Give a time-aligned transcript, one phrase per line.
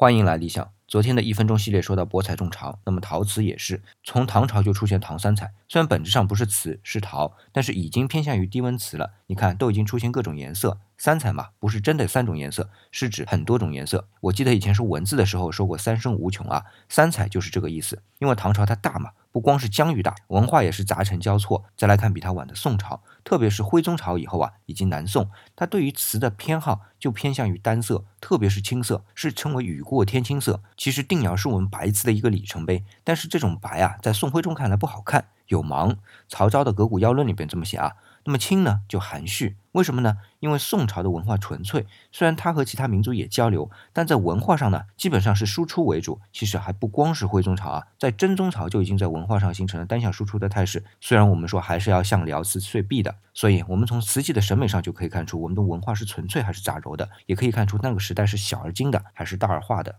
[0.00, 0.70] 欢迎来理想。
[0.86, 9.14] 昨天的一分钟系列说到博采众长，那么陶瓷也是从唐朝就出现唐三彩，虽然本质上不是瓷是陶，但是已经偏向于低温瓷了。
[9.26, 14.06] 你看，都已经出现各种颜色，三彩嘛，不是真的三种颜色，是指很多种颜色。
[14.20, 18.00] 我记得以前说文字的时候说过三生无穷啊，三彩就是这个意思。
[18.20, 21.64] 因为唐朝它大嘛，不光是疆域大，文化也是杂陈交错。
[21.76, 30.60] 再来看比它晚的宋朝，特别是徽宗朝以后啊，以及南宋，它对于瓷的偏好就偏向于单色，特别是青色，是称为雨过天青色。
[30.76, 35.96] 其实定窑是我们白瓷的一个里程碑，但是这种白啊，在宋徽宗看来不好看，有盲。
[36.28, 37.92] 曹操的《革古要论》里边这么写啊。
[38.24, 40.18] 那么清呢，就含蓄，为什么呢？
[40.40, 46.20] 因为宋朝的文化纯粹，虽然它和其他民族也交流，但在文化上呢，基本上是输出为主。
[46.30, 50.84] 其实还不光是徽宗朝啊，在真宗朝就已经在文化上形成了单向输出的态势。
[51.00, 59.94] 虽然我们说还是要向辽瓷岁币的，所以我们从瓷器的审美上就可以看出，我们的文化是纯粹还是杂糅的，也可以看出那个时代是小而精的还是大而化的。